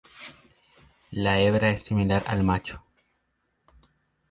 La 1.11 1.39
hebra 1.39 1.69
es 1.69 1.83
similar 1.83 2.23
al 2.25 2.43
macho. 2.43 2.81